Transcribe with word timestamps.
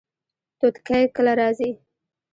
توتکۍ 0.59 1.03
کله 1.15 1.33
راځي؟ 1.39 1.69